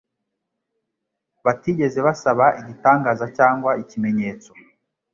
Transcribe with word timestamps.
batigeze 1.45 1.99
basaba 2.07 2.45
igitangaza 2.59 3.25
cyangwa 3.37 3.71
ikimenyetso. 3.81 4.51